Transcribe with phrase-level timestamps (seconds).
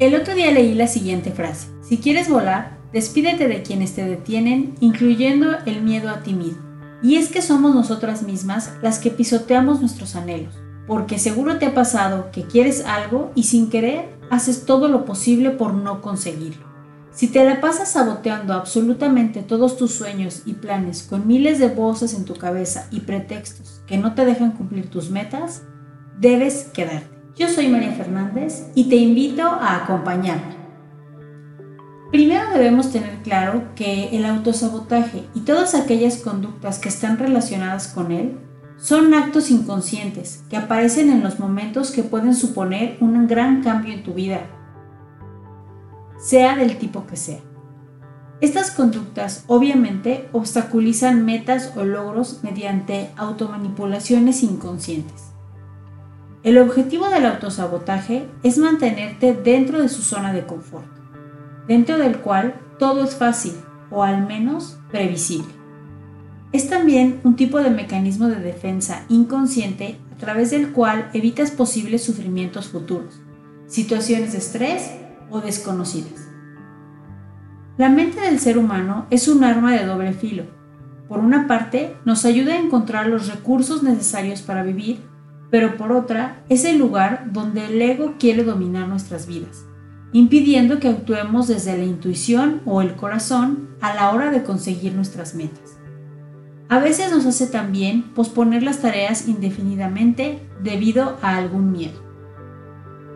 [0.00, 1.68] El otro día leí la siguiente frase.
[1.82, 6.62] Si quieres volar, despídete de quienes te detienen, incluyendo el miedo a ti mismo.
[7.02, 10.54] Y es que somos nosotras mismas las que pisoteamos nuestros anhelos,
[10.86, 15.50] porque seguro te ha pasado que quieres algo y sin querer haces todo lo posible
[15.50, 16.64] por no conseguirlo.
[17.12, 22.14] Si te la pasas saboteando absolutamente todos tus sueños y planes con miles de voces
[22.14, 25.60] en tu cabeza y pretextos que no te dejan cumplir tus metas,
[26.18, 27.19] debes quedarte.
[27.36, 30.58] Yo soy María Fernández y te invito a acompañarme.
[32.10, 38.10] Primero debemos tener claro que el autosabotaje y todas aquellas conductas que están relacionadas con
[38.10, 38.36] él
[38.78, 44.02] son actos inconscientes que aparecen en los momentos que pueden suponer un gran cambio en
[44.02, 44.40] tu vida,
[46.18, 47.40] sea del tipo que sea.
[48.40, 55.29] Estas conductas obviamente obstaculizan metas o logros mediante automanipulaciones inconscientes.
[56.42, 60.86] El objetivo del autosabotaje es mantenerte dentro de su zona de confort,
[61.68, 63.52] dentro del cual todo es fácil
[63.90, 65.52] o al menos previsible.
[66.52, 72.02] Es también un tipo de mecanismo de defensa inconsciente a través del cual evitas posibles
[72.02, 73.20] sufrimientos futuros,
[73.66, 74.92] situaciones de estrés
[75.28, 76.26] o desconocidas.
[77.76, 80.44] La mente del ser humano es un arma de doble filo.
[81.06, 85.09] Por una parte, nos ayuda a encontrar los recursos necesarios para vivir,
[85.50, 89.64] pero por otra, es el lugar donde el ego quiere dominar nuestras vidas,
[90.12, 95.34] impidiendo que actuemos desde la intuición o el corazón a la hora de conseguir nuestras
[95.34, 95.78] metas.
[96.68, 102.00] A veces nos hace también posponer las tareas indefinidamente debido a algún miedo.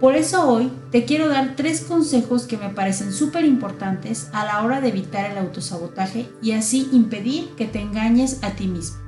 [0.00, 4.62] Por eso hoy te quiero dar tres consejos que me parecen súper importantes a la
[4.62, 8.98] hora de evitar el autosabotaje y así impedir que te engañes a ti mismo.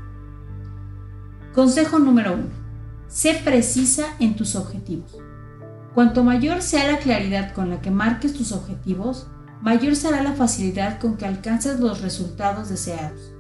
[1.53, 2.66] Consejo número 1.
[3.09, 5.17] Sé precisa en tus objetivos.
[5.95, 9.29] Cuanto mayor sea la claridad con la que marques tus objetivos,
[9.63, 13.33] mayor será la facilidad con que alcances los resultados deseados.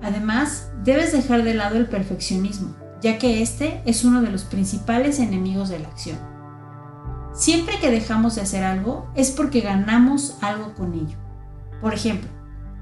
[0.00, 5.18] Además, debes dejar de lado el perfeccionismo, ya que este es uno de los principales
[5.18, 6.18] enemigos de la acción.
[7.34, 11.18] Siempre que dejamos de hacer algo es porque ganamos algo con ello.
[11.80, 12.30] Por ejemplo,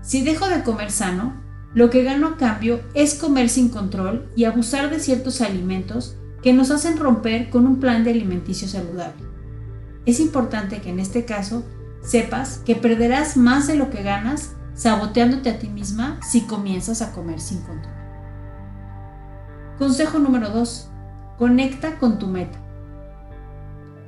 [0.02, 1.34] si dejo de comer sano,
[1.72, 6.52] lo que gano a cambio es comer sin control y abusar de ciertos alimentos que
[6.52, 9.24] nos hacen romper con un plan de alimenticio saludable.
[10.06, 11.64] Es importante que en este caso
[12.02, 17.12] sepas que perderás más de lo que ganas saboteándote a ti misma si comienzas a
[17.12, 17.94] comer sin control.
[19.78, 20.90] Consejo número 2.
[21.38, 22.58] Conecta con tu meta.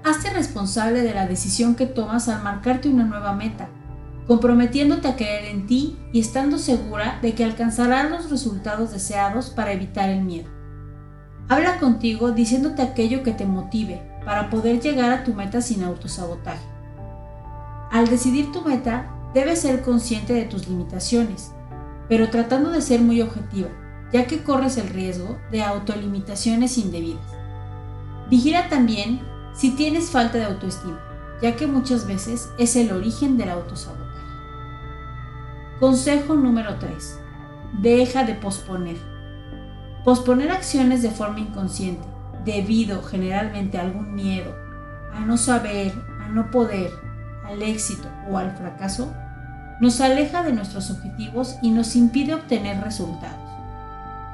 [0.04, 3.69] Hazte responsable de la decisión que tomas al marcarte una nueva meta,
[4.26, 9.72] comprometiéndote a creer en ti y estando segura de que alcanzarás los resultados deseados para
[9.72, 10.50] evitar el miedo.
[11.48, 16.66] Habla contigo diciéndote aquello que te motive para poder llegar a tu meta sin autosabotaje.
[17.91, 21.53] Al decidir tu meta, Debes ser consciente de tus limitaciones,
[22.08, 23.69] pero tratando de ser muy objetiva,
[24.12, 27.25] ya que corres el riesgo de autolimitaciones indebidas.
[28.28, 29.22] Vigila también
[29.54, 31.00] si tienes falta de autoestima,
[31.41, 34.03] ya que muchas veces es el origen del autosabotaje.
[35.80, 37.19] Consejo número 3.
[37.80, 39.11] Deja de posponer.
[40.04, 42.06] Posponer acciones de forma inconsciente,
[42.44, 44.52] debido generalmente a algún miedo,
[45.14, 46.90] a no saber, a no poder,
[47.44, 49.12] al éxito o al fracaso,
[49.80, 53.38] nos aleja de nuestros objetivos y nos impide obtener resultados.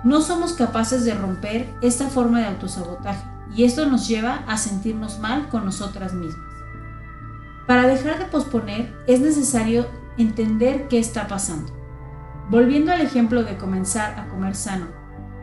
[0.05, 3.25] No somos capaces de romper esta forma de autosabotaje
[3.55, 6.47] y esto nos lleva a sentirnos mal con nosotras mismas.
[7.67, 9.87] Para dejar de posponer es necesario
[10.17, 11.73] entender qué está pasando.
[12.49, 14.87] Volviendo al ejemplo de comenzar a comer sano,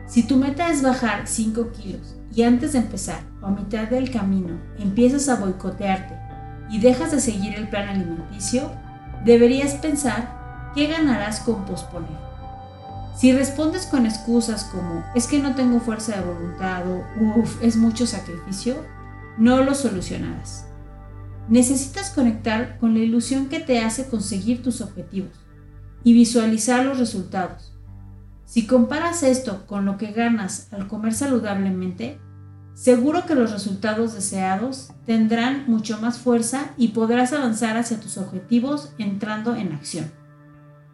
[0.06, 4.10] si tu meta es bajar 5 kilos y antes de empezar o a mitad del
[4.10, 6.14] camino empiezas a boicotearte
[6.70, 8.70] y dejas de seguir el plan alimenticio,
[9.24, 12.26] deberías pensar qué ganarás con posponer.
[13.16, 17.02] Si respondes con excusas como es que no tengo fuerza de voluntad o
[17.62, 18.76] es mucho sacrificio,
[19.38, 20.66] no lo solucionarás.
[21.48, 25.32] Necesitas conectar con la ilusión que te hace conseguir tus objetivos
[26.04, 27.75] y visualizar los resultados.
[28.46, 32.18] Si comparas esto con lo que ganas al comer saludablemente,
[32.76, 38.92] Seguro que los resultados deseados tendrán mucho más fuerza y podrás avanzar hacia tus objetivos
[38.98, 40.12] entrando en acción.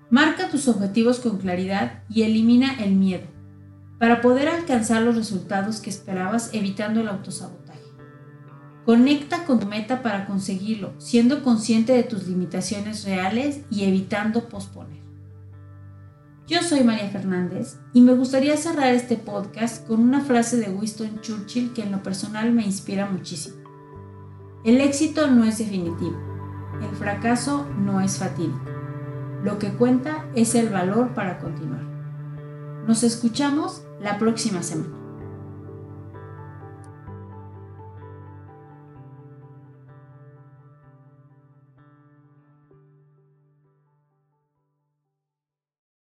[0.08, 3.26] Marca tus objetivos con claridad y elimina el miedo
[3.98, 7.80] para poder alcanzar los resultados que esperabas evitando el autosabotaje.
[8.86, 15.01] Conecta con tu meta para conseguirlo, siendo consciente de tus limitaciones reales y evitando posponer.
[16.52, 21.22] Yo soy María Fernández y me gustaría cerrar este podcast con una frase de Winston
[21.22, 23.56] Churchill que en lo personal me inspira muchísimo.
[24.62, 26.14] El éxito no es definitivo.
[26.82, 28.60] El fracaso no es fatídico.
[29.42, 31.84] Lo que cuenta es el valor para continuar.
[32.86, 35.01] Nos escuchamos la próxima semana.